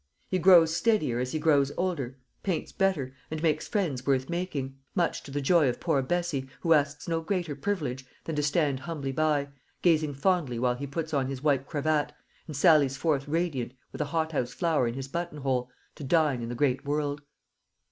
He 0.29 0.39
grows 0.39 0.75
steadier 0.75 1.19
as 1.19 1.31
he 1.31 1.37
grows 1.37 1.71
older, 1.77 2.17
paints 2.41 2.71
better, 2.71 3.13
and 3.29 3.43
makes 3.43 3.67
friends 3.67 4.03
worth 4.03 4.31
making; 4.31 4.79
much 4.95 5.21
to 5.21 5.29
the 5.29 5.41
joy 5.41 5.69
of 5.69 5.79
poor 5.79 6.01
Bessie, 6.01 6.49
who 6.61 6.73
asks 6.73 7.07
no 7.07 7.21
greater 7.21 7.55
privilege 7.55 8.07
than 8.23 8.35
to 8.35 8.41
stand 8.41 8.79
humbly 8.79 9.11
by, 9.11 9.49
gazing 9.83 10.15
fondly 10.15 10.57
while 10.57 10.73
he 10.73 10.87
puts 10.87 11.13
on 11.13 11.27
his 11.27 11.43
white 11.43 11.67
cravat, 11.67 12.13
and 12.47 12.57
sallies 12.57 12.97
forth 12.97 13.27
radiant, 13.27 13.73
with 13.91 14.01
a 14.01 14.05
hot 14.05 14.31
house 14.31 14.53
flower 14.55 14.87
in 14.87 14.95
his 14.95 15.07
button 15.07 15.37
hole, 15.37 15.69
to 15.93 16.03
dine 16.03 16.41
in 16.41 16.49
the 16.49 16.55
great 16.55 16.83
world. 16.83 17.21